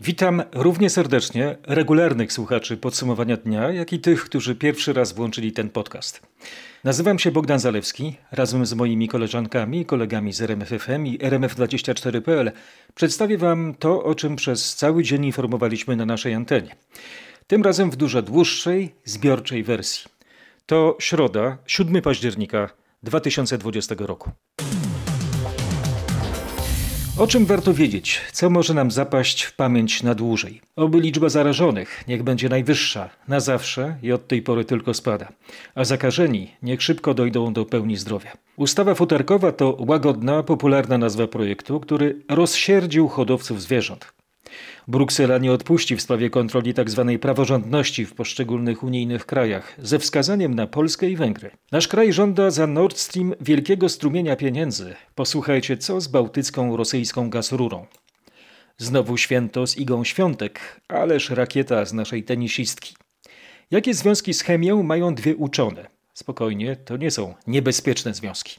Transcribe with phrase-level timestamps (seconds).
[0.00, 5.70] Witam równie serdecznie regularnych słuchaczy podsumowania dnia, jak i tych, którzy pierwszy raz włączyli ten
[5.70, 6.22] podcast.
[6.84, 8.16] Nazywam się Bogdan Zalewski.
[8.32, 12.52] Razem z moimi koleżankami i kolegami z RMFFM i RMF24.pl
[12.94, 16.76] przedstawię Wam to, o czym przez cały dzień informowaliśmy na naszej antenie.
[17.46, 20.10] Tym razem w dużo dłuższej, zbiorczej wersji.
[20.66, 22.70] To środa, 7 października
[23.02, 24.30] 2020 roku.
[27.18, 28.20] O czym warto wiedzieć?
[28.32, 30.60] Co może nam zapaść w pamięć na dłużej?
[30.76, 35.28] Oby liczba zarażonych niech będzie najwyższa, na zawsze i od tej pory tylko spada.
[35.74, 38.32] A zakażeni niech szybko dojdą do pełni zdrowia.
[38.56, 44.17] Ustawa futerkowa to łagodna, popularna nazwa projektu, który rozsierdził hodowców zwierząt.
[44.88, 47.04] Bruksela nie odpuści w sprawie kontroli tzw.
[47.12, 51.50] Tak praworządności w poszczególnych unijnych krajach, ze wskazaniem na Polskę i Węgry.
[51.72, 54.94] Nasz kraj żąda za Nord Stream wielkiego strumienia pieniędzy.
[55.14, 57.86] Posłuchajcie, co z bałtycką rosyjską gazrurą.
[58.78, 62.94] Znowu święto z Igą Świątek, ależ rakieta z naszej tenisistki.
[63.70, 65.86] Jakie związki z chemią mają dwie uczone?
[66.14, 68.56] Spokojnie, to nie są niebezpieczne związki.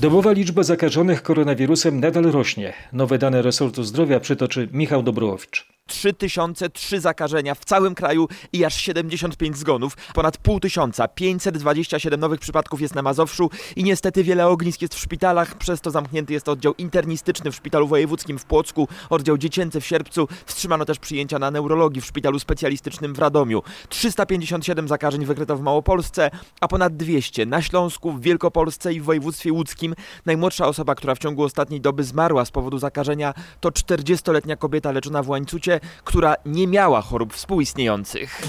[0.00, 2.72] Dobowa liczba zakażonych koronawirusem nadal rośnie.
[2.92, 5.66] Nowe dane resortu zdrowia przytoczy Michał Dobrołowicz.
[5.90, 9.96] 3003 zakażenia w całym kraju i aż 75 zgonów.
[10.14, 14.98] Ponad pół tysiąca, 527 nowych przypadków jest na Mazowszu i niestety wiele ognisk jest w
[14.98, 19.86] szpitalach, przez to zamknięty jest oddział internistyczny w Szpitalu Wojewódzkim w Płocku, oddział dziecięcy w
[19.86, 20.28] Sierpcu.
[20.46, 23.62] Wstrzymano też przyjęcia na neurologii w Szpitalu Specjalistycznym w Radomiu.
[23.88, 29.52] 357 zakażeń wykryto w Małopolsce, a ponad 200 na Śląsku, w Wielkopolsce i w województwie
[29.52, 29.89] łódzkim.
[30.26, 35.22] Najmłodsza osoba, która w ciągu ostatniej doby zmarła z powodu zakażenia to 40-letnia kobieta leczona
[35.22, 38.42] w łańcucie która nie miała chorób współistniejących.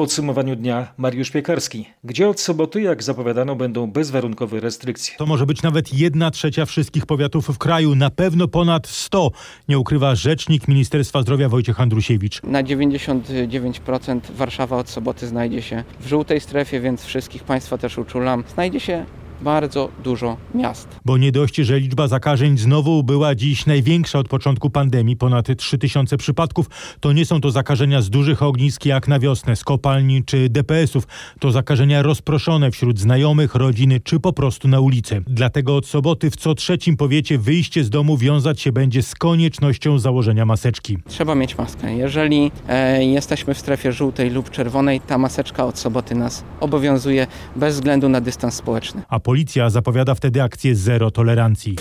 [0.00, 5.14] Podsumowaniu dnia Mariusz Piekarski, gdzie od soboty, jak zapowiadano, będą bezwarunkowe restrykcje.
[5.18, 9.30] To może być nawet jedna trzecia wszystkich powiatów w kraju, na pewno ponad 100,
[9.68, 12.42] nie ukrywa rzecznik Ministerstwa Zdrowia Wojciech Andrusiewicz.
[12.42, 18.44] Na 99% Warszawa od soboty znajdzie się w żółtej strefie, więc wszystkich Państwa też uczulam.
[18.54, 19.04] Znajdzie się
[19.42, 20.88] bardzo dużo miast.
[21.04, 26.16] Bo nie dość, że liczba zakażeń znowu była dziś największa od początku pandemii, ponad 3000
[26.16, 26.66] przypadków,
[27.00, 31.06] to nie są to zakażenia z dużych ognisk jak na wiosnę, z kopalni czy DPS-ów.
[31.38, 35.22] To zakażenia rozproszone wśród znajomych, rodziny czy po prostu na ulicy.
[35.26, 39.98] Dlatego od soboty w co trzecim powiecie wyjście z domu wiązać się będzie z koniecznością
[39.98, 40.98] założenia maseczki.
[41.08, 41.94] Trzeba mieć maskę.
[41.94, 47.74] Jeżeli e, jesteśmy w strefie żółtej lub czerwonej, ta maseczka od soboty nas obowiązuje bez
[47.74, 49.02] względu na dystans społeczny.
[49.08, 51.76] A Policja zapowiada wtedy akcję zero tolerancji.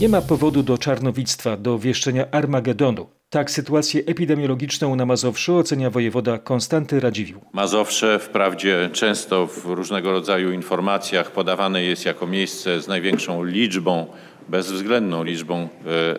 [0.00, 3.06] Nie ma powodu do czarnowictwa, do wieszczenia Armagedonu.
[3.30, 7.40] Tak sytuację epidemiologiczną na Mazowszu ocenia wojewoda Konstanty Radziwił.
[7.52, 14.06] Mazowsze wprawdzie często w różnego rodzaju informacjach podawane jest jako miejsce z największą liczbą,
[14.48, 15.68] bezwzględną liczbą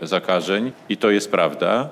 [0.02, 1.90] e, zakażeń i to jest prawda,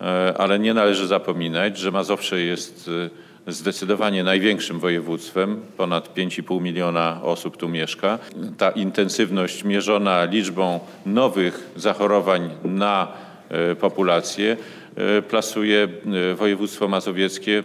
[0.00, 7.20] e, ale nie należy zapominać, że Mazowsze jest e, zdecydowanie największym województwem, ponad 5,5 miliona
[7.22, 8.18] osób tu mieszka.
[8.58, 13.12] Ta intensywność mierzona liczbą nowych zachorowań na
[13.48, 14.56] e, populację
[14.96, 15.88] e, plasuje
[16.32, 17.64] e, województwo mazowieckie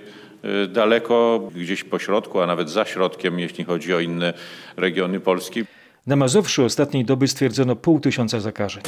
[0.69, 4.33] daleko gdzieś po środku, a nawet za środkiem, jeśli chodzi o inne
[4.77, 5.65] regiony Polski.
[6.07, 8.83] Na Mazowszu ostatniej doby stwierdzono pół tysiąca zakażeń.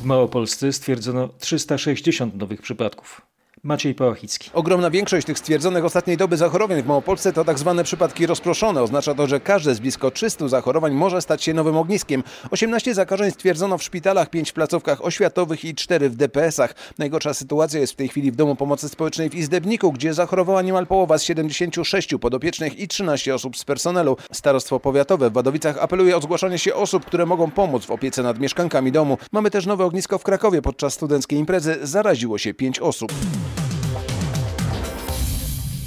[0.00, 3.33] W Małopolsce stwierdzono 360 nowych przypadków.
[3.64, 4.50] Maciej Pałachicki.
[4.52, 8.82] Ogromna większość tych stwierdzonych ostatniej doby zachorowań w Małopolsce to tak zwane przypadki rozproszone.
[8.82, 12.22] Oznacza to, że każde z blisko 300 zachorowań może stać się nowym ogniskiem.
[12.50, 16.74] 18 zakażeń stwierdzono w szpitalach, 5 w placówkach oświatowych i 4 w DPS-ach.
[16.98, 20.86] Najgorsza sytuacja jest w tej chwili w Domu Pomocy Społecznej w Izdebniku, gdzie zachorowała niemal
[20.86, 24.16] połowa z 76 podopiecznych i 13 osób z personelu.
[24.32, 28.38] Starostwo Powiatowe w Wadowicach apeluje o zgłaszanie się osób, które mogą pomóc w opiece nad
[28.38, 29.18] mieszkankami domu.
[29.32, 30.62] Mamy też nowe ognisko w Krakowie.
[30.62, 33.12] Podczas studenckiej imprezy zaraziło się 5 osób.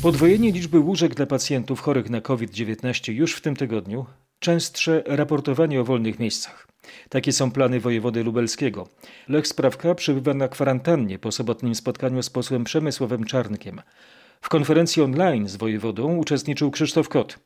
[0.08, 4.06] Podwojenie liczby łóżek dla pacjentów chorych na COVID-19 już w tym tygodniu,
[4.40, 6.68] częstsze raportowanie o wolnych miejscach.
[7.10, 8.88] Takie są plany wojewody lubelskiego.
[9.28, 13.82] Lech Sprawka przebywa na kwarantannie po sobotnim spotkaniu z posłem Przemysławem Czarnkiem.
[14.42, 17.40] W konferencji online z wojewodą uczestniczył Krzysztof Kot.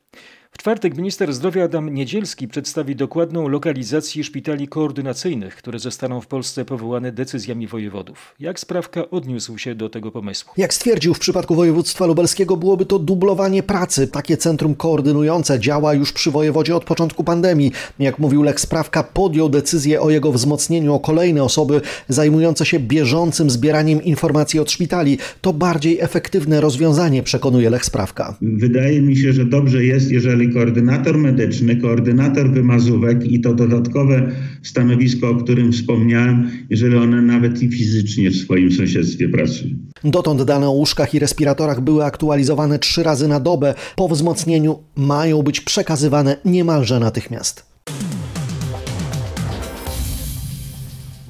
[0.52, 6.64] W czwartek minister zdrowia Adam Niedzielski przedstawi dokładną lokalizację szpitali koordynacyjnych, które zostaną w Polsce
[6.64, 8.34] powołane decyzjami wojewodów.
[8.40, 10.52] Jak sprawka odniósł się do tego pomysłu?
[10.56, 14.08] Jak stwierdził w przypadku województwa lubelskiego, byłoby to dublowanie pracy.
[14.08, 17.72] Takie centrum koordynujące działa już przy wojewodzie od początku pandemii.
[17.98, 23.50] Jak mówił Lek Sprawka, podjął decyzję o jego wzmocnieniu o kolejne osoby zajmujące się bieżącym
[23.50, 25.18] zbieraniem informacji od szpitali.
[25.40, 28.36] To bardziej efektywne rozwiązanie, przekonuje Lech Sprawka.
[28.42, 34.30] Wydaje mi się, że dobrze jest, jeżeli koordynator medyczny, koordynator wymazówek i to dodatkowe
[34.62, 39.74] stanowisko, o którym wspomniałem, jeżeli one nawet i fizycznie w swoim sąsiedztwie pracują.
[40.04, 43.74] Dotąd dane o łóżkach i respiratorach były aktualizowane trzy razy na dobę.
[43.96, 47.71] Po wzmocnieniu mają być przekazywane niemalże natychmiast.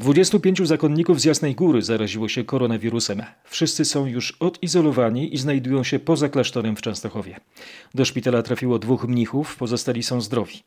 [0.03, 3.23] 25 zakonników z Jasnej Góry zaraziło się koronawirusem.
[3.45, 7.41] Wszyscy są już odizolowani i znajdują się poza klasztorem w Częstochowie.
[7.95, 10.63] Do szpitala trafiło dwóch mnichów, pozostali są zdrowi.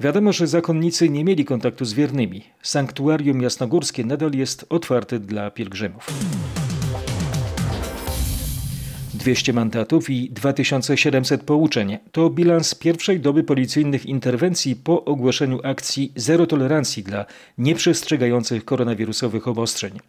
[0.00, 2.42] Wiadomo, że zakonnicy nie mieli kontaktu z wiernymi.
[2.62, 6.06] Sanktuarium jasnogórskie nadal jest otwarte dla pielgrzymów.
[9.24, 16.46] 200 mandatów i 2700 pouczeń to bilans pierwszej doby policyjnych interwencji po ogłoszeniu akcji Zero
[16.46, 17.26] Tolerancji dla
[17.58, 20.00] nieprzestrzegających koronawirusowych obostrzeń.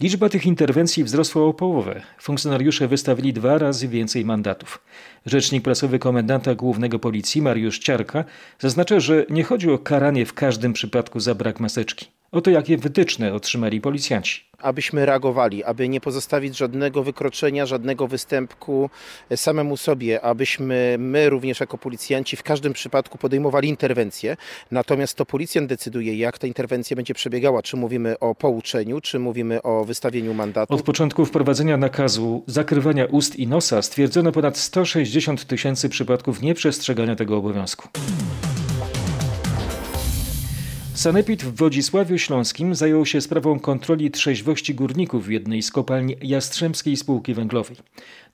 [0.00, 2.02] Liczba tych interwencji wzrosła o połowę.
[2.20, 4.80] Funkcjonariusze wystawili dwa razy więcej mandatów.
[5.26, 8.24] Rzecznik prasowy komendanta głównego policji Mariusz Ciarka
[8.58, 12.06] zaznacza, że nie chodzi o karanie w każdym przypadku za brak maseczki.
[12.32, 18.90] Oto jakie wytyczne otrzymali policjanci abyśmy reagowali, aby nie pozostawić żadnego wykroczenia, żadnego występku
[19.36, 24.36] samemu sobie, abyśmy my również jako policjanci w każdym przypadku podejmowali interwencję.
[24.70, 27.62] Natomiast to policjant decyduje, jak ta interwencja będzie przebiegała.
[27.62, 30.74] Czy mówimy o pouczeniu, czy mówimy o wystawieniu mandatu.
[30.74, 37.36] Od początku wprowadzenia nakazu zakrywania ust i nosa stwierdzono ponad 160 tysięcy przypadków nieprzestrzegania tego
[37.36, 37.88] obowiązku.
[41.02, 46.96] Sanepid w Wodzisławiu Śląskim zajął się sprawą kontroli trzeźwości górników w jednej z kopalni Jastrzębskiej
[46.96, 47.76] Spółki Węglowej.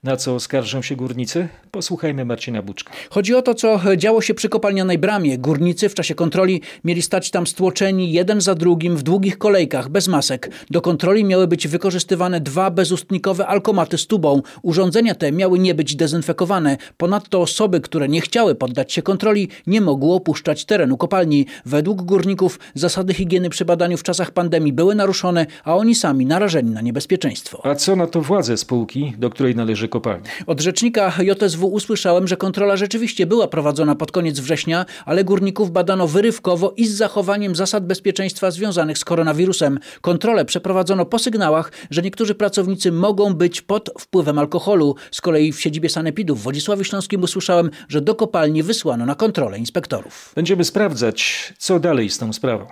[0.03, 1.47] Na co skarżą się górnicy?
[1.71, 2.93] Posłuchajmy Marcina Buczka.
[3.09, 5.37] Chodzi o to, co działo się przy kopalnianej bramie.
[5.37, 10.07] Górnicy w czasie kontroli mieli stać tam stłoczeni jeden za drugim w długich kolejkach, bez
[10.07, 10.51] masek.
[10.69, 14.41] Do kontroli miały być wykorzystywane dwa bezustnikowe alkomaty z tubą.
[14.61, 16.77] Urządzenia te miały nie być dezynfekowane.
[16.97, 21.45] Ponadto osoby, które nie chciały poddać się kontroli, nie mogły opuszczać terenu kopalni.
[21.65, 26.71] Według górników zasady higieny przy badaniu w czasach pandemii były naruszone, a oni sami narażeni
[26.71, 27.65] na niebezpieczeństwo.
[27.65, 30.23] A co na to władze spółki, do której należy kopalni?
[30.47, 36.07] Od rzecznika JSW usłyszałem, że kontrola rzeczywiście była prowadzona pod koniec września, ale górników badano
[36.07, 39.79] wyrywkowo i z zachowaniem zasad bezpieczeństwa związanych z koronawirusem.
[40.01, 44.95] Kontrolę przeprowadzono po sygnałach, że niektórzy pracownicy mogą być pod wpływem alkoholu.
[45.11, 49.57] Z kolei w siedzibie Sanepidu w Wodzisławiu Śląskim usłyszałem, że do kopalni wysłano na kontrolę
[49.57, 50.31] inspektorów.
[50.35, 52.65] Będziemy sprawdzać, co dalej z tą sprawą.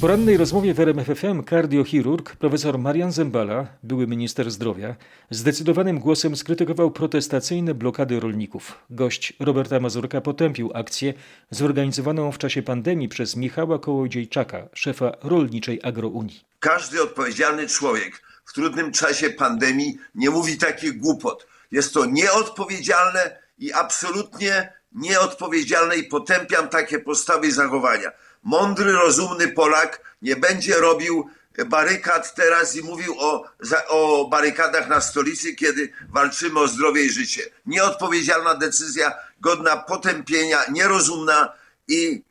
[0.00, 4.96] W porannej rozmowie w RMFFM kardiochirurg profesor Marian Zembala, były minister zdrowia,
[5.30, 8.78] zdecydowanym głosem skrytykował protestacyjne blokady rolników.
[8.90, 11.14] Gość Roberta Mazurka potępił akcję
[11.50, 16.44] zorganizowaną w czasie pandemii przez Michała Kołodziejczaka, szefa rolniczej Agrounii.
[16.60, 21.46] Każdy odpowiedzialny człowiek w trudnym czasie pandemii nie mówi takich głupot.
[21.70, 28.10] Jest to nieodpowiedzialne i absolutnie nieodpowiedzialne i potępiam takie postawy i zachowania.
[28.42, 31.30] Mądry, rozumny Polak nie będzie robił
[31.66, 33.44] barykad teraz i mówił o,
[33.88, 37.42] o barykadach na stolicy, kiedy walczymy o zdrowie i życie.
[37.66, 41.52] Nieodpowiedzialna decyzja, godna potępienia, nierozumna
[41.88, 42.22] i,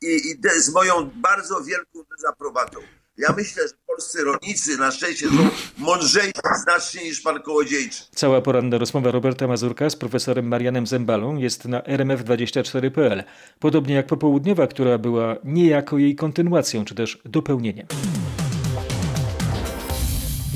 [0.00, 2.80] i, i z moją bardzo wielką dezaprobatą.
[3.18, 5.48] Ja myślę, że polscy rolnicy na szczęście są
[5.78, 6.32] mądrzejsi
[6.62, 8.02] znacznie niż pan Kołodziejczy.
[8.14, 13.24] Cała poranna rozmowa Roberta Mazurka z profesorem Marianem Zembalą jest na rmf24.pl.
[13.60, 17.86] Podobnie jak popołudniowa, która była niejako jej kontynuacją czy też dopełnieniem.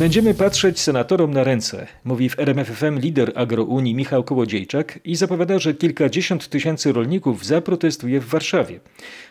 [0.00, 5.74] Będziemy patrzeć senatorom na ręce, mówi w RMFFM lider Agrounii Michał Kołodziejczak i zapowiada, że
[5.74, 8.80] kilkadziesiąt tysięcy rolników zaprotestuje w Warszawie.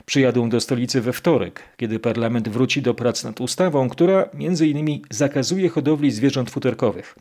[0.06, 5.02] Przyjadą do stolicy we wtorek, kiedy parlament wróci do prac nad ustawą, która między innymi
[5.10, 7.16] zakazuje hodowli zwierząt futerkowych.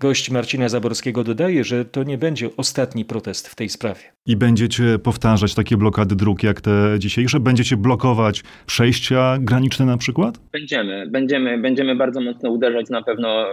[0.00, 4.00] Gość Marcina Zaborskiego dodaje, że to nie będzie ostatni protest w tej sprawie.
[4.26, 7.40] I będziecie powtarzać takie blokady dróg jak te dzisiejsze?
[7.40, 10.38] Będziecie blokować przejścia graniczne na przykład?
[10.52, 13.46] Będziemy, będziemy, będziemy bardzo mocno uderzać na pewno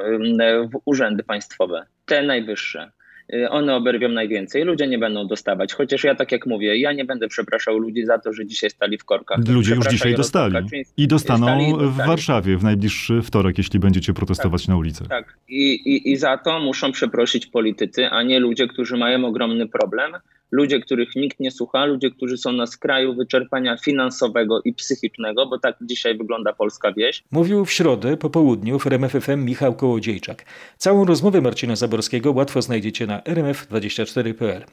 [0.74, 2.92] w urzędy państwowe, te najwyższe.
[3.34, 5.74] y, one oberwią najwięcej, ludzie nie będą dostawać.
[5.74, 8.98] Chociaż ja tak jak mówię, ja nie będę przepraszał ludzi za to, że dzisiaj stali
[8.98, 9.38] w korkach.
[9.48, 10.66] Ludzie już dzisiaj Jarosław dostali.
[10.66, 11.04] Kaczyński.
[11.04, 11.96] I dostaną i w.
[12.08, 15.08] Warszawie w najbliższy wtorek, jeśli będziecie protestować na ulicach.
[15.08, 15.38] Tak.
[15.48, 20.12] I, i, I za to muszą przeprosić politycy, a nie ludzie, którzy mają ogromny problem.
[20.54, 25.60] Ludzie, których nikt nie słucha, ludzie, którzy są na skraju wyczerpania finansowego i psychicznego, bo
[25.60, 27.24] tak dzisiaj wygląda polska wieś.
[27.32, 30.46] Mówił w środę po południu w RMFFM Michał Kołodziejczak.
[30.78, 34.66] Całą rozmowę Marcina Zaborskiego łatwo znajdziecie na rmf24.pl.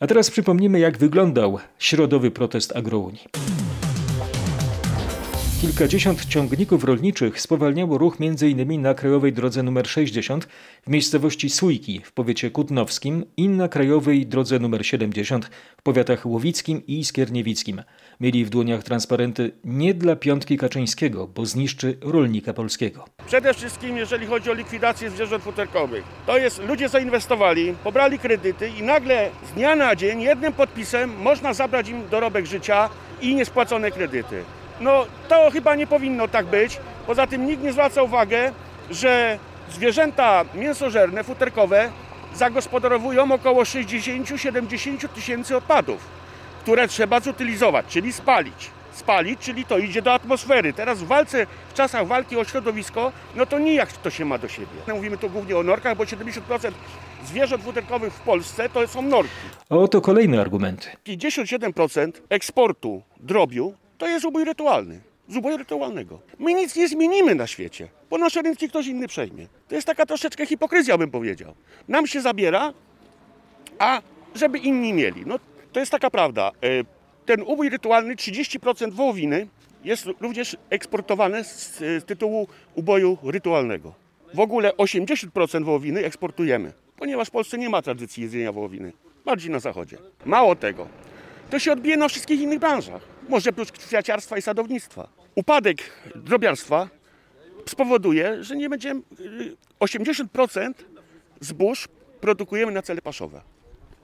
[0.00, 3.20] A teraz przypomnimy, jak wyglądał środowy protest Agrounii.
[5.66, 8.82] Kilkadziesiąt ciągników rolniczych spowalniało ruch m.in.
[8.82, 10.48] na krajowej drodze nr 60
[10.82, 16.86] w miejscowości Sójki w powiecie kutnowskim i na krajowej drodze nr 70 w powiatach łowickim
[16.86, 17.82] i skierniewickim.
[18.20, 23.04] Mieli w dłoniach transparenty nie dla piątki Kaczyńskiego, bo zniszczy rolnika polskiego.
[23.26, 26.04] Przede wszystkim jeżeli chodzi o likwidację zwierząt futerkowych.
[26.26, 31.54] To jest, ludzie zainwestowali, pobrali kredyty i nagle z dnia na dzień jednym podpisem można
[31.54, 32.90] zabrać im dorobek życia
[33.22, 34.44] i niespłacone kredyty.
[34.80, 36.78] No to chyba nie powinno tak być.
[37.06, 38.34] Poza tym nikt nie zwraca uwagi,
[38.90, 39.38] że
[39.70, 41.90] zwierzęta mięsożerne, futerkowe
[42.34, 46.08] zagospodarowują około 60-70 tysięcy odpadów,
[46.62, 48.70] które trzeba zutylizować, czyli spalić.
[48.92, 50.72] Spalić, czyli to idzie do atmosfery.
[50.72, 54.48] Teraz w walce, w czasach walki o środowisko, no to nijak to się ma do
[54.48, 54.66] siebie.
[54.94, 56.40] Mówimy tu głównie o norkach, bo 70%
[57.24, 59.30] zwierząt futerkowych w Polsce to są norki.
[59.70, 60.88] A oto kolejne argumenty.
[61.06, 65.00] 57% eksportu drobiu to jest ubój rytualny.
[65.28, 66.20] Z uboju rytualnego.
[66.38, 69.46] My nic nie zmienimy na świecie, bo nasze rynki ktoś inny przejmie.
[69.68, 71.54] To jest taka troszeczkę hipokryzja, bym powiedział.
[71.88, 72.72] Nam się zabiera,
[73.78, 74.02] a
[74.34, 75.22] żeby inni mieli.
[75.26, 75.38] No
[75.72, 76.50] to jest taka prawda.
[76.62, 76.68] E,
[77.26, 79.46] Ten ubój rytualny, 30% wołowiny
[79.84, 83.94] jest również eksportowane z, tytułu uboju rytualnego.
[84.34, 88.92] W ogóle 80% wołowiny eksportujemy, ponieważ w Polsce nie ma tradycji jedzenia wołowiny.
[89.24, 89.98] Bardziej na zachodzie.
[90.24, 90.88] Mało tego,
[91.50, 93.15] to się odbije na wszystkich innych branżach.
[93.28, 95.08] Może oprócz kwiaciarstwa i sadownictwa.
[95.34, 95.78] Upadek
[96.14, 96.88] drobiarstwa
[97.68, 99.00] spowoduje, że nie będziemy.
[99.20, 100.72] y, 80%
[101.40, 101.88] zbóż
[102.20, 103.40] produkujemy na cele paszowe.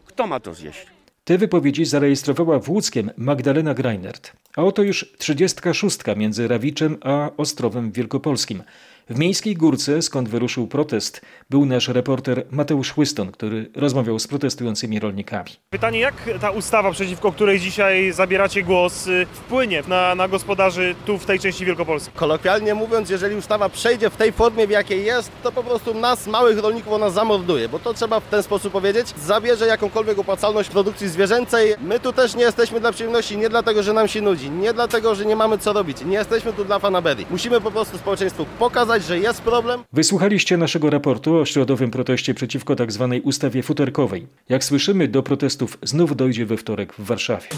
[0.07, 0.87] Kto ma to zjeść?
[1.25, 4.33] Te wypowiedzi zarejestrowała w Łódzkiem Magdalena Greinert.
[4.57, 8.63] A oto już 36 między Rawiczem a Ostrowem Wielkopolskim.
[9.11, 15.01] W Miejskiej Górce, skąd wyruszył protest, był nasz reporter Mateusz Chłyston, który rozmawiał z protestującymi
[15.01, 15.51] rolnikami.
[15.71, 21.27] Pytanie, jak ta ustawa, przeciwko której dzisiaj zabieracie głos, wpłynie na, na gospodarzy tu w
[21.27, 22.11] tej części Wielkopolski?
[22.15, 26.27] Kolokwialnie mówiąc, jeżeli ustawa przejdzie w tej formie, w jakiej jest, to po prostu nas,
[26.27, 29.07] małych rolników, ona zamorduje, bo to trzeba w ten sposób powiedzieć.
[29.25, 31.75] Zabierze jakąkolwiek opłacalność produkcji zwierzęcej.
[31.81, 35.15] My tu też nie jesteśmy dla przyjemności, nie dlatego, że nam się nudzi, nie dlatego,
[35.15, 36.05] że nie mamy co robić.
[36.05, 37.27] Nie jesteśmy tu dla fanaberii.
[37.31, 42.77] Musimy po prostu społeczeństwu pokazać, że jest problem, Wysłuchaliście naszego raportu o środowym proteście przeciwko
[42.77, 43.21] tzw.
[43.23, 44.27] ustawie futerkowej.
[44.49, 47.49] Jak słyszymy, do protestów znów dojdzie we wtorek w Warszawie.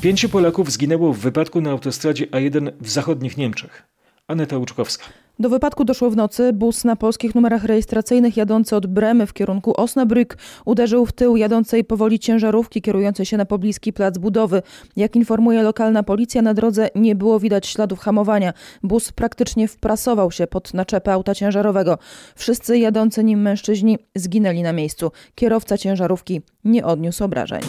[0.00, 3.82] Pięciu Polaków zginęło w wypadku na autostradzie A1 w zachodnich Niemczech.
[4.28, 5.04] Aneta Łuczkowska.
[5.38, 6.52] Do wypadku doszło w nocy.
[6.52, 11.84] Bus na polskich numerach rejestracyjnych jadący od Bremy w kierunku Osnabrück uderzył w tył jadącej
[11.84, 14.62] powoli ciężarówki kierującej się na pobliski plac budowy.
[14.96, 18.52] Jak informuje lokalna policja, na drodze nie było widać śladów hamowania.
[18.82, 21.98] Bus praktycznie wprasował się pod naczepę auta ciężarowego.
[22.36, 25.12] Wszyscy jadący nim mężczyźni zginęli na miejscu.
[25.34, 27.60] Kierowca ciężarówki nie odniósł obrażeń.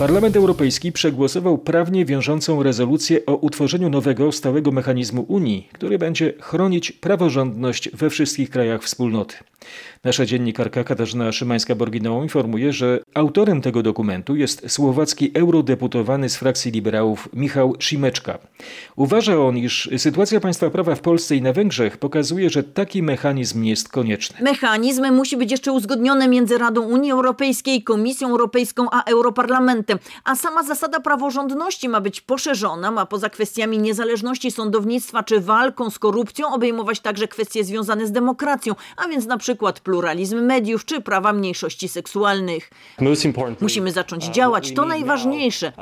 [0.00, 6.92] Parlament Europejski przegłosował prawnie wiążącą rezolucję o utworzeniu nowego stałego mechanizmu Unii, który będzie chronić
[6.92, 9.36] praworządność we wszystkich krajach wspólnoty.
[10.04, 17.28] Nasza dziennikarka Katarzyna Szymańska-Borginową informuje, że autorem tego dokumentu jest słowacki eurodeputowany z frakcji liberałów
[17.32, 18.38] Michał Szimeczka.
[18.96, 23.64] Uważa on, iż sytuacja państwa prawa w Polsce i na Węgrzech pokazuje, że taki mechanizm
[23.64, 24.36] jest konieczny.
[24.42, 29.89] Mechanizm musi być jeszcze uzgodniony między Radą Unii Europejskiej, Komisją Europejską a Europarlamentem,
[30.24, 35.98] a sama zasada praworządności ma być poszerzona, ma poza kwestiami niezależności sądownictwa czy walką z
[35.98, 41.32] korupcją obejmować także kwestie związane z demokracją, a więc na przykład pluralizm mediów czy prawa
[41.32, 42.70] mniejszości seksualnych.
[43.60, 45.72] Musimy zacząć działać, to najważniejsze.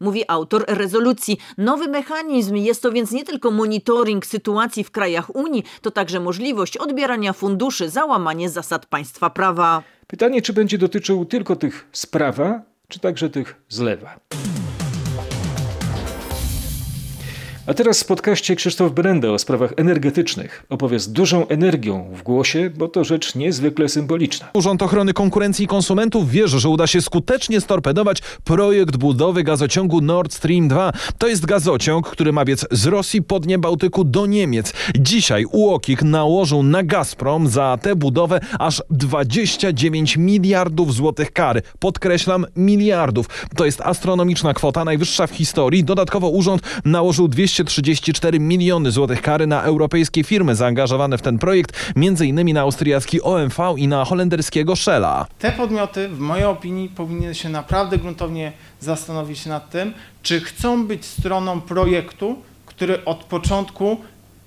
[0.00, 1.38] Mówi autor rezolucji.
[1.58, 6.76] Nowy mechanizm jest to więc nie tylko monitoring sytuacji w krajach Unii, to także możliwość
[6.76, 9.82] odbierania funduszy za łamanie zasad państwa prawa.
[10.06, 14.20] Pytanie, czy będzie dotyczył tylko tych z prawa, czy także tych z lewa.
[17.66, 20.66] A teraz w podcaście Krzysztof Brenda o sprawach energetycznych.
[20.68, 24.48] Opowie z dużą energią w głosie, bo to rzecz niezwykle symboliczna.
[24.54, 30.34] Urząd Ochrony Konkurencji i Konsumentów wierzy, że uda się skutecznie storpedować projekt budowy gazociągu Nord
[30.34, 30.92] Stream 2.
[31.18, 34.72] To jest gazociąg, który ma biec z Rosji po dnie Bałtyku do Niemiec.
[34.98, 41.62] Dzisiaj UOKiK nałożył na Gazprom za tę budowę aż 29 miliardów złotych kary.
[41.78, 43.26] Podkreślam, miliardów.
[43.56, 45.84] To jest astronomiczna kwota, najwyższa w historii.
[45.84, 47.28] Dodatkowo urząd nałożył
[47.64, 52.54] 234 miliony złotych kary na europejskie firmy zaangażowane w ten projekt, m.in.
[52.54, 55.26] na austriacki OMV i na holenderskiego Shella.
[55.38, 61.04] Te podmioty, w mojej opinii, powinny się naprawdę gruntownie zastanowić nad tym, czy chcą być
[61.04, 62.36] stroną projektu,
[62.66, 63.96] który od początku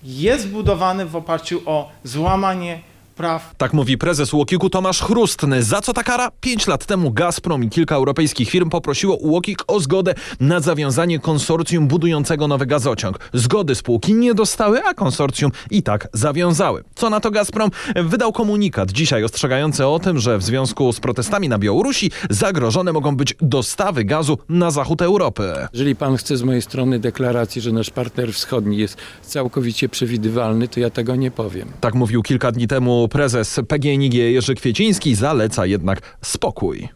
[0.04, 2.89] jest budowany w oparciu o złamanie
[3.20, 3.56] praw.
[3.58, 5.64] Tak mówi prezes UOKiK-u Tomasz Chrustny.
[5.64, 6.32] Za co ta kara?
[6.42, 11.88] Pięć lat temu Gazprom i kilka europejskich firm poprosiło UOKiK o zgodę na zawiązanie konsorcjum
[11.88, 13.20] budującego nowy gazociąg.
[13.34, 16.84] Zgody spółki nie dostały, a konsorcjum i tak zawiązały.
[16.96, 17.70] Co na to Gazprom?
[17.96, 23.16] Wydał komunikat dzisiaj ostrzegający o tym, że w związku z protestami na Białorusi zagrożone mogą
[23.16, 25.54] być dostawy gazu na zachód Europy.
[25.74, 30.80] Jeżeli pan chce z mojej strony deklaracji, że nasz partner wschodni jest całkowicie przewidywalny, to
[30.80, 31.68] ja tego nie powiem.
[31.82, 36.90] Tak mówił kilka dni temu prezes PGNiG Jerzy Kwieciński, zaleca jednak spokój.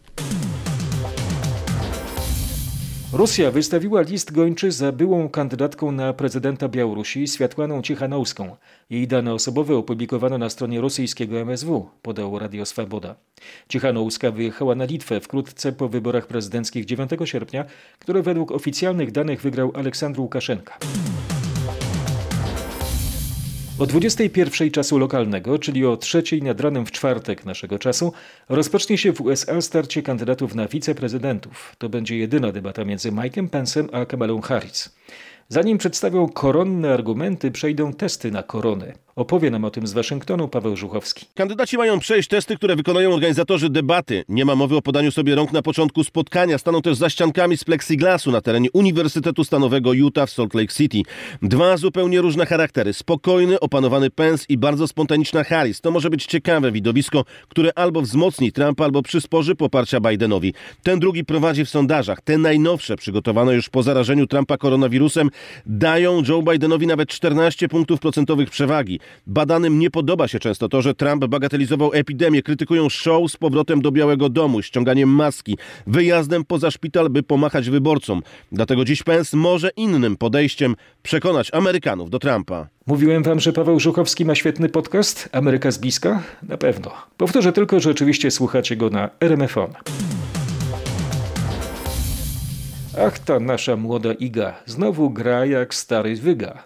[3.14, 8.56] Rosja wystawiła list gończy za byłą kandydatką na prezydenta Białorusi Światłaną Cichanowską.
[8.90, 13.14] Jej dane osobowe opublikowano na stronie rosyjskiego MSW, podał Radio Swaboda.
[13.68, 17.64] Cichanowska wyjechała na Litwę wkrótce po wyborach prezydenckich 9 sierpnia,
[17.98, 20.78] które według oficjalnych danych wygrał Aleksandr Łukaszenka.
[23.78, 28.12] O 21 czasu lokalnego, czyli o trzeciej nad ranem w czwartek naszego czasu,
[28.48, 31.76] rozpocznie się w USA starcie kandydatów na wiceprezydentów.
[31.78, 34.96] To będzie jedyna debata między Mike'em Pence'em a Kamalą Harris.
[35.48, 38.94] Zanim przedstawią koronne argumenty, przejdą testy na koronę.
[39.16, 41.26] Opowie nam o tym z Waszyngtonu Paweł Żuchowski.
[41.34, 44.24] Kandydaci mają przejść testy, które wykonają organizatorzy debaty.
[44.28, 46.58] Nie ma mowy o podaniu sobie rąk na początku spotkania.
[46.58, 51.02] Staną też za ściankami z plexiglasu na terenie Uniwersytetu Stanowego Utah w Salt Lake City.
[51.42, 52.92] Dwa zupełnie różne charaktery.
[52.92, 55.80] Spokojny, opanowany Pence i bardzo spontaniczna Harris.
[55.80, 60.54] To może być ciekawe widowisko, które albo wzmocni Trumpa, albo przysporzy poparcia Bidenowi.
[60.82, 62.20] Ten drugi prowadzi w sondażach.
[62.20, 65.30] Te najnowsze, przygotowane już po zarażeniu Trumpa koronawirusem,
[65.66, 69.00] dają Joe Bidenowi nawet 14 punktów procentowych przewagi.
[69.26, 73.92] Badanym nie podoba się często to, że Trump bagatelizował epidemię, krytykują show z powrotem do
[73.92, 78.22] Białego Domu, ściąganiem maski, wyjazdem poza szpital, by pomachać wyborcom.
[78.52, 82.68] Dlatego dziś Pence może innym podejściem przekonać Amerykanów do Trumpa.
[82.86, 86.22] Mówiłem wam, że Paweł Żuchowski ma świetny podcast Ameryka z bliska?
[86.42, 86.92] Na pewno.
[87.16, 89.72] Powtórzę tylko, że oczywiście słuchacie go na RMFON.
[93.00, 96.62] Ach, ta nasza młoda Iga znowu gra jak stary wyga.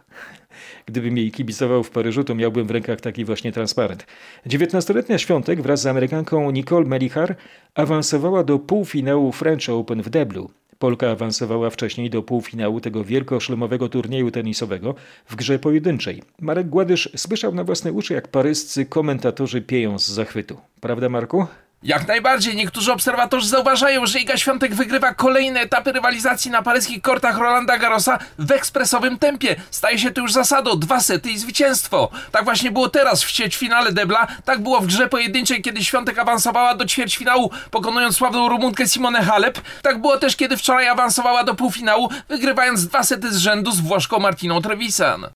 [0.87, 4.07] Gdybym jej kibicował w Paryżu, to miałbym w rękach taki właśnie transparent.
[4.47, 7.37] 19-letnia Świątek wraz z Amerykanką Nicole Melichar
[7.75, 10.51] awansowała do półfinału French Open w Deblu.
[10.79, 14.95] Polka awansowała wcześniej do półfinału tego wielkoszlemowego turnieju tenisowego
[15.27, 16.23] w grze pojedynczej.
[16.41, 20.57] Marek Gładysz słyszał na własne uszy, jak paryscy komentatorzy pieją z zachwytu.
[20.81, 21.47] Prawda, Marku?
[21.83, 22.57] Jak najbardziej.
[22.57, 28.19] Niektórzy obserwatorzy zauważają, że Iga Świątek wygrywa kolejne etapy rywalizacji na paryskich kortach Rolanda Garrosa
[28.39, 29.57] w ekspresowym tempie.
[29.71, 30.77] Staje się to już zasadą.
[30.77, 32.11] Dwa sety i zwycięstwo.
[32.33, 34.27] Tak właśnie było teraz w ćwierćfinale debla.
[34.45, 39.61] Tak było w grze pojedynczej, kiedy Świątek awansowała do ćwierćfinału, pokonując sławną Rumunkę Simone Halep.
[39.83, 44.19] Tak było też, kiedy wczoraj awansowała do półfinału, wygrywając dwa sety z rzędu z Włoszką
[44.19, 45.27] Martiną Trevisan.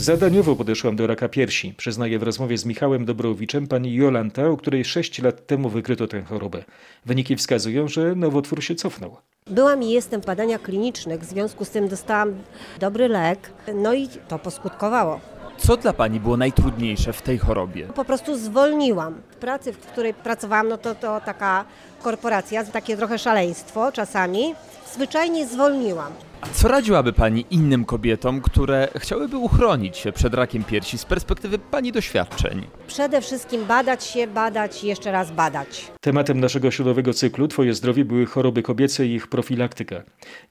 [0.00, 4.84] Zadaniowo podeszłam do raka piersi, przyznaje w rozmowie z Michałem Dobrowiczem pani Jolanta, u której
[4.84, 6.64] 6 lat temu wykryto tę chorobę.
[7.06, 9.16] Wyniki wskazują, że nowotwór się cofnął.
[9.46, 12.34] Byłam i jestem w badaniach klinicznych, w związku z tym dostałam
[12.78, 15.20] dobry lek, no i to poskutkowało.
[15.58, 17.86] Co dla Pani było najtrudniejsze w tej chorobie?
[17.86, 19.14] Po prostu zwolniłam.
[19.30, 21.64] W pracy, w której pracowałam, no to, to taka
[22.02, 24.54] korporacja, takie trochę szaleństwo czasami.
[24.94, 26.12] Zwyczajnie zwolniłam.
[26.40, 31.58] A co radziłaby Pani innym kobietom, które chciałyby uchronić się przed rakiem piersi z perspektywy
[31.58, 32.66] Pani doświadczeń?
[32.86, 35.92] Przede wszystkim badać się, badać i jeszcze raz badać.
[36.00, 40.02] Tematem naszego środowego cyklu Twoje zdrowie były choroby kobiece i ich profilaktyka.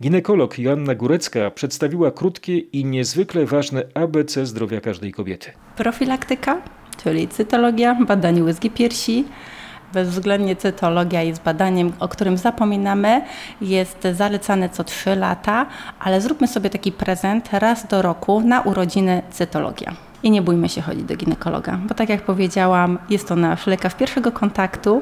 [0.02, 5.52] Ginekolog Joanna Górecka przedstawiła krótkie i niezwykle ważne ABC zdrowia każdej kobiety.
[5.78, 6.62] Profilaktyka,
[7.04, 9.26] czyli cytologia, badanie łyzgi piersi,
[9.94, 13.22] Bezwzględnie cytologia jest badaniem, o którym zapominamy,
[13.62, 15.66] jest zalecane co 3 lata,
[16.00, 19.94] ale zróbmy sobie taki prezent raz do roku na urodziny cytologia.
[20.24, 23.96] I nie bójmy się chodzić do ginekologa, bo tak jak powiedziałam, jest to nasz lekarz
[23.96, 25.02] pierwszego kontaktu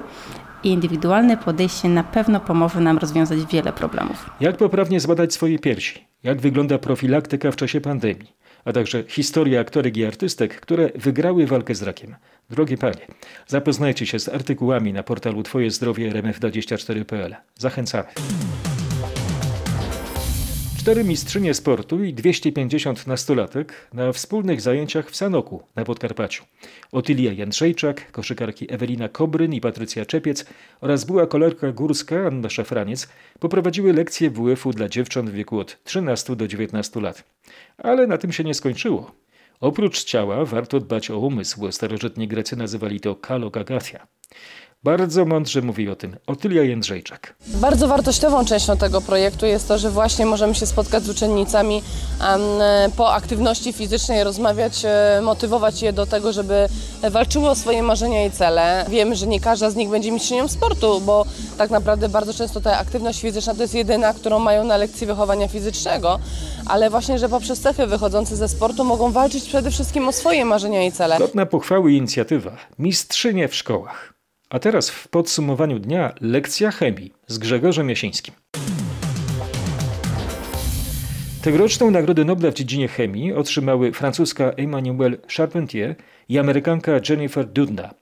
[0.63, 4.29] i indywidualne podejście na pewno pomoże nam rozwiązać wiele problemów.
[4.39, 6.07] Jak poprawnie zbadać swoje piersi?
[6.23, 8.33] Jak wygląda profilaktyka w czasie pandemii?
[8.67, 12.15] A także historia aktorek i artystek, które wygrały walkę z rakiem.
[12.49, 13.07] Drogie panie,
[13.47, 17.35] zapoznajcie się z artykułami na portalu Twoje zdrowie rmf24.pl.
[17.55, 18.07] Zachęcamy.
[20.87, 26.43] Cztery mistrzynie sportu i 250 nastolatek na wspólnych zajęciach w Sanoku na Podkarpaciu.
[26.91, 30.45] Otylia Jędrzejczak, koszykarki Ewelina Kobryn i Patrycja Czepiec
[30.81, 33.07] oraz była kolerka górska Anna Szafraniec
[33.39, 37.23] poprowadziły lekcje WF-u dla dziewcząt w wieku od 13 do 19 lat.
[37.77, 39.11] Ale na tym się nie skończyło.
[39.59, 41.71] Oprócz ciała warto dbać o umysł.
[41.71, 44.07] Starożytni Grecy nazywali to kalogagathia.
[44.83, 47.35] Bardzo mądrze mówi o tym Otylia Jędrzejczak.
[47.47, 51.83] Bardzo wartościową częścią tego projektu jest to, że właśnie możemy się spotkać z uczennicami
[52.97, 56.67] po aktywności fizycznej, rozmawiać, e, motywować je do tego, żeby
[57.11, 58.85] walczyły o swoje marzenia i cele.
[58.89, 61.25] Wiemy, że nie każda z nich będzie mistrzynią sportu, bo
[61.57, 65.47] tak naprawdę bardzo często ta aktywność fizyczna to jest jedyna, którą mają na lekcji wychowania
[65.47, 66.19] fizycznego,
[66.65, 70.83] ale właśnie, że poprzez cechy wychodzące ze sportu mogą walczyć przede wszystkim o swoje marzenia
[70.83, 71.17] i cele.
[71.19, 74.16] Godna pochwały inicjatywa Mistrzynie w szkołach.
[74.49, 78.35] A teraz w podsumowaniu dnia lekcja chemii z Grzegorzem Jasińskim.
[81.41, 85.95] Tegoroczną Nagrodę Nobla w dziedzinie chemii otrzymały francuska Emmanuelle Charpentier
[86.29, 87.93] i amerykanka Jennifer Doudna.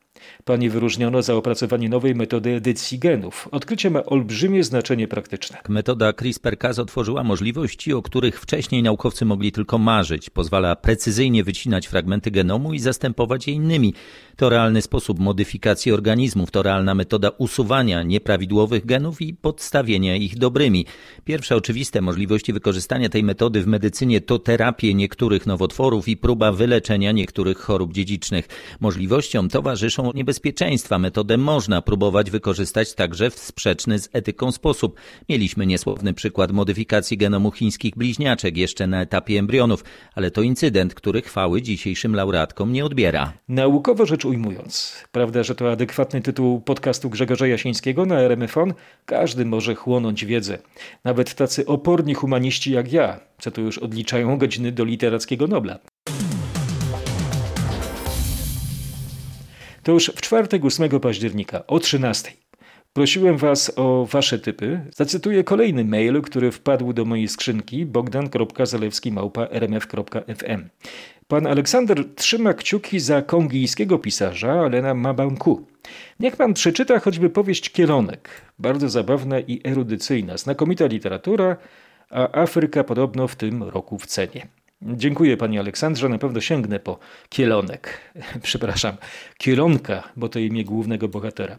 [0.47, 3.49] Pani wyróżniono za opracowanie nowej metody edycji genów.
[3.51, 5.57] Odkrycie ma olbrzymie znaczenie praktyczne.
[5.69, 10.29] Metoda CRISPR-Cas otworzyła możliwości, o których wcześniej naukowcy mogli tylko marzyć.
[10.29, 13.93] Pozwala precyzyjnie wycinać fragmenty genomu i zastępować je innymi.
[14.35, 20.85] To realny sposób modyfikacji organizmów, to realna metoda usuwania nieprawidłowych genów i podstawienia ich dobrymi.
[21.23, 27.11] Pierwsze oczywiste możliwości wykorzystania tej metody w medycynie to terapie niektórych nowotworów i próba wyleczenia
[27.11, 28.47] niektórych chorób dziedzicznych.
[28.79, 30.34] Możliwościom towarzyszą niebezpieczeństwa.
[30.99, 34.99] Metodę można próbować wykorzystać także w sprzeczny z etyką sposób.
[35.29, 39.83] Mieliśmy niesłowny przykład modyfikacji genomu chińskich bliźniaczek jeszcze na etapie embrionów,
[40.15, 43.33] ale to incydent, który chwały dzisiejszym laureatkom nie odbiera.
[43.49, 48.73] Naukowo rzecz ujmując, prawda, że to adekwatny tytuł podcastu Grzegorza Jasińskiego na RMFON?
[49.05, 50.57] Każdy może chłonąć wiedzę.
[51.03, 55.79] Nawet tacy oporni humaniści jak ja, co tu już odliczają godziny do literackiego Nobla.
[59.85, 62.31] To już w czwartek 8 października o 13.
[62.93, 64.81] Prosiłem Was o Wasze typy.
[64.95, 70.69] Zacytuję kolejny mail, który wpadł do mojej skrzynki bogdan.zalewski.rmf.fm.
[71.27, 75.67] Pan Aleksander trzyma kciuki za kongijskiego pisarza Alena Mabanku.
[76.19, 78.29] Niech pan przeczyta choćby powieść Kielonek.
[78.59, 81.57] Bardzo zabawna i erudycyjna, znakomita literatura,
[82.09, 84.47] a Afryka podobno w tym roku w cenie.
[84.85, 87.99] Dziękuję panie Aleksandrze, na pewno sięgnę po Kielonek.
[88.43, 88.97] Przepraszam,
[89.37, 91.55] Kielonka, bo to imię głównego bohatera.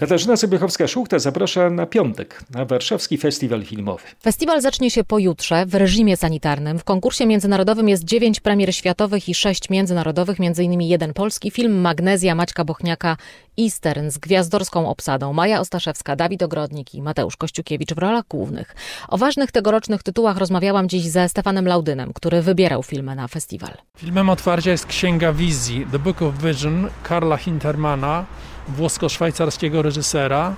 [0.00, 4.02] Katarzyna Sobiechowska-Szuchta zaprasza na piątek na Warszawski Festiwal Filmowy.
[4.22, 6.78] Festiwal zacznie się pojutrze w reżimie sanitarnym.
[6.78, 10.80] W konkursie międzynarodowym jest dziewięć premier światowych i sześć międzynarodowych, m.in.
[10.80, 13.16] jeden polski film Magnezja Maćka Bochniaka
[13.60, 18.74] Eastern z gwiazdorską obsadą Maja Ostaszewska, Dawid Ogrodnik i Mateusz Kościukiewicz w rolach głównych.
[19.08, 23.72] O ważnych tegorocznych tytułach rozmawiałam dziś ze Stefanem Laudynem, który wybierał filmy na festiwal.
[23.96, 28.24] Filmem otwarcia jest Księga Wizji, The Book of Vision Karla Hintermana,
[28.68, 30.54] włosko-szwajcarskiego reżysera.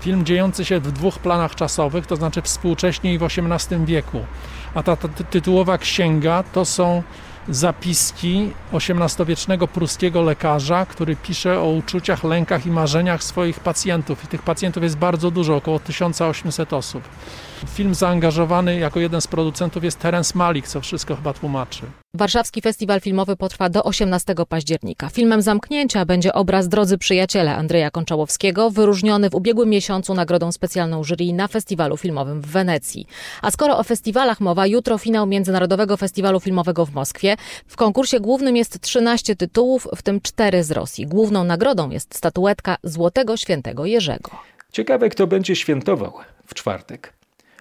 [0.00, 4.20] Film dziejący się w dwóch planach czasowych, to znaczy współcześnie i w XVIII wieku.
[4.74, 7.02] A ta, ta tytułowa księga to są
[7.48, 14.24] zapiski XVIII-wiecznego pruskiego lekarza, który pisze o uczuciach, lękach i marzeniach swoich pacjentów.
[14.24, 17.02] I tych pacjentów jest bardzo dużo, około 1800 osób.
[17.68, 21.82] Film zaangażowany jako jeden z producentów jest Terence Malik, co wszystko chyba tłumaczy.
[22.14, 25.08] Warszawski Festiwal Filmowy potrwa do 18 października.
[25.08, 31.32] Filmem zamknięcia będzie obraz Drodzy Przyjaciele Andrzeja Konczałowskiego, wyróżniony w ubiegłym miesiącu nagrodą specjalną jury
[31.32, 33.06] na Festiwalu Filmowym w Wenecji.
[33.42, 37.36] A skoro o festiwalach mowa, jutro finał Międzynarodowego Festiwalu Filmowego w Moskwie.
[37.66, 41.06] W konkursie głównym jest 13 tytułów, w tym 4 z Rosji.
[41.06, 44.30] Główną nagrodą jest statuetka Złotego Świętego Jerzego.
[44.72, 46.12] Ciekawe, kto będzie świętował
[46.46, 47.19] w czwartek.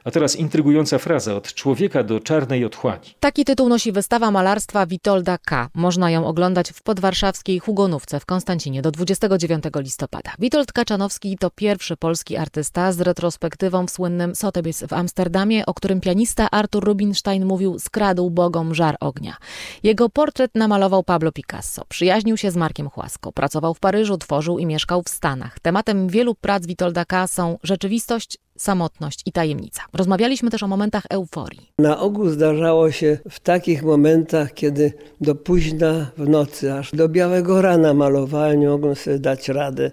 [0.10, 3.15] A teraz intrygująca fraza od człowieka do czarnej otchłani.
[3.19, 5.69] Taki tytuł nosi wystawa malarstwa Witolda K.
[5.74, 10.32] Można ją oglądać w podwarszawskiej Hugonówce w Konstancinie do 29 listopada.
[10.39, 16.02] Witold Kaczanowski to pierwszy polski artysta z retrospektywą w słynnym Sotheby's w Amsterdamie, o którym
[16.02, 19.38] pianista Artur Rubinstein mówił skradł bogom żar ognia.
[19.84, 21.86] Jego portret namalował Pablo Picasso.
[21.89, 23.32] Przyjaźnił się z Markiem Chłasko.
[23.32, 25.60] Pracował w Paryżu, tworzył i mieszkał w Stanach.
[25.60, 27.28] Tematem wielu prac Witolda K.
[27.28, 29.82] są rzeczywistość, samotność i tajemnica.
[29.93, 31.72] Rozmawialiśmy też o momentach euforii.
[31.80, 37.62] Na ogół zdarzało się w takich momentach, kiedy do późna w nocy, aż do białego
[37.62, 39.91] rana malowałem, nie mogłem sobie dać radę.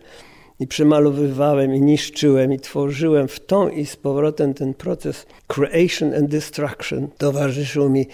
[0.61, 6.31] I przemalowywałem, i niszczyłem, i tworzyłem w tą i z powrotem ten proces creation and
[6.31, 8.07] destruction towarzyszył mi.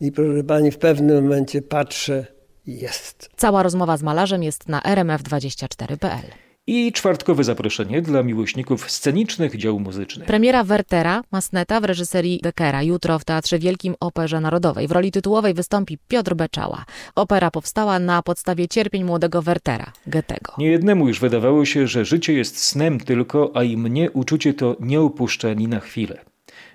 [0.00, 2.26] I proszę pani, w pewnym momencie patrzę,
[2.66, 3.28] jest.
[3.36, 6.26] Cała rozmowa z malarzem jest na rmf24.pl.
[6.66, 10.26] I czwartkowe zaproszenie dla miłośników scenicznych dzieł muzycznych.
[10.26, 14.88] Premiera Wertera Masneta w reżyserii Dekera jutro w Teatrze Wielkim Operze Narodowej.
[14.88, 16.84] W roli tytułowej wystąpi Piotr Beczała.
[17.14, 20.52] Opera powstała na podstawie cierpień młodego Wertera, Goethego.
[20.58, 25.00] Niejednemu już wydawało się, że życie jest snem tylko, a i mnie uczucie to nie
[25.00, 26.24] opuszcza ni na chwilę.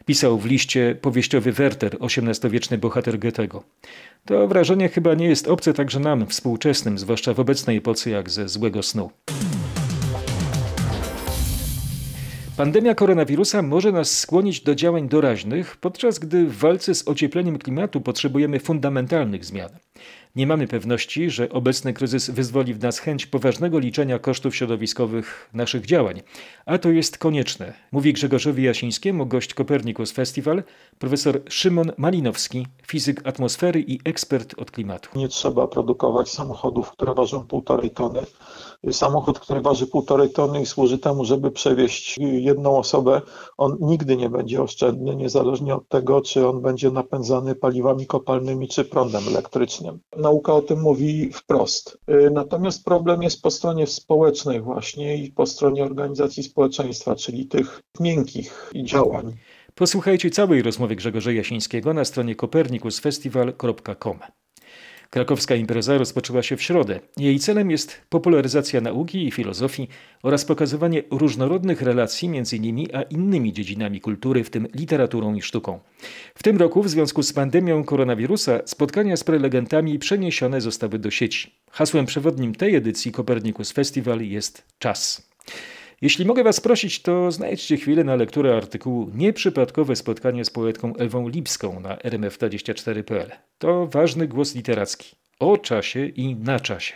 [0.05, 3.63] Pisał w liście powieściowy Werter, XVIII-wieczny bohater Goethego.
[4.25, 8.49] To wrażenie chyba nie jest obce także nam, współczesnym, zwłaszcza w obecnej epoce jak ze
[8.49, 9.09] złego snu.
[12.59, 18.01] Pandemia koronawirusa może nas skłonić do działań doraźnych, podczas gdy w walce z ociepleniem klimatu
[18.01, 19.69] potrzebujemy fundamentalnych zmian.
[20.35, 25.85] Nie mamy pewności, że obecny kryzys wyzwoli w nas chęć poważnego liczenia kosztów środowiskowych naszych
[25.85, 26.21] działań,
[26.65, 30.63] a to jest konieczne, mówi Grzegorzowi Jasińskiemu gość Kopernikus Festival,
[30.99, 35.19] profesor Szymon Malinowski, fizyk atmosfery i ekspert od klimatu.
[35.19, 38.21] Nie trzeba produkować samochodów, które ważą półtorej tony.
[38.91, 43.21] Samochód, który waży półtorej tony i służy temu, żeby przewieźć jedną osobę,
[43.57, 48.85] on nigdy nie będzie oszczędny, niezależnie od tego, czy on będzie napędzany paliwami kopalnymi czy
[48.85, 49.99] prądem elektrycznym.
[50.17, 51.97] Nauka o tym mówi wprost.
[52.31, 58.71] Natomiast problem jest po stronie społecznej właśnie i po stronie organizacji społeczeństwa, czyli tych miękkich
[58.83, 59.35] działań.
[59.75, 64.19] Posłuchajcie całej rozmowy Grzegorza Jasińskiego na stronie kopernikusfestival.com.
[65.09, 66.99] Krakowska impreza rozpoczęła się w środę.
[67.17, 69.87] Jej celem jest popularyzacja nauki i filozofii
[70.23, 75.79] oraz pokazywanie różnorodnych relacji między nimi a innymi dziedzinami kultury, w tym literaturą i sztuką.
[76.35, 81.51] W tym roku w związku z pandemią koronawirusa spotkania z prelegentami przeniesione zostały do sieci.
[81.71, 85.29] Hasłem przewodnim tej edycji Kopernikus Festival jest czas.
[86.01, 91.29] Jeśli mogę Was prosić, to znajdźcie chwilę na lekturę artykułu Nieprzypadkowe spotkanie z poetką Ewą
[91.29, 93.31] Lipską na rmf24.pl.
[93.57, 96.93] To ważny głos literacki o czasie i na czasie.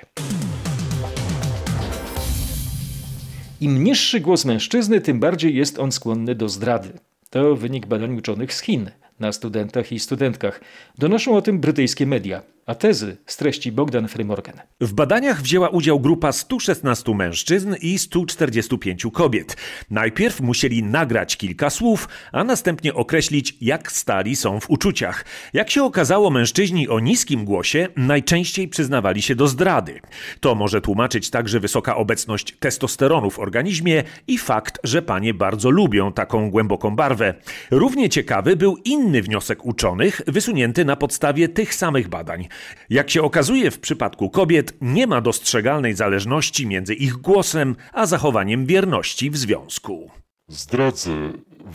[3.61, 6.89] Im niższy głos mężczyzny, tym bardziej jest on skłonny do zdrady.
[7.29, 10.61] To wynik badań uczonych z Chin na studentach i studentkach.
[10.97, 12.41] Donoszą o tym brytyjskie media.
[12.65, 14.55] A tezy streści Bogdan Frymorgan.
[14.81, 19.57] W badaniach wzięła udział grupa 116 mężczyzn i 145 kobiet.
[19.89, 25.25] Najpierw musieli nagrać kilka słów, a następnie określić, jak stali są w uczuciach.
[25.53, 29.99] Jak się okazało, mężczyźni o niskim głosie najczęściej przyznawali się do zdrady.
[30.39, 36.13] To może tłumaczyć także wysoka obecność testosteronu w organizmie i fakt, że panie bardzo lubią
[36.13, 37.33] taką głęboką barwę.
[37.71, 42.47] Równie ciekawy był inny wniosek uczonych, wysunięty na podstawie tych samych badań.
[42.89, 48.65] Jak się okazuje, w przypadku kobiet nie ma dostrzegalnej zależności między ich głosem a zachowaniem
[48.65, 50.11] wierności w związku.
[50.47, 51.11] Zdradzę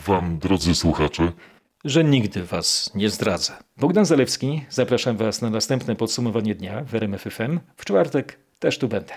[0.07, 1.33] wam, drodzy słuchacze,
[1.85, 3.53] że nigdy was nie zdradzę.
[3.77, 7.61] Bogdan Zalewski, zapraszam was na następne podsumowanie dnia w RMF FM.
[7.77, 9.15] W czwartek też tu będę.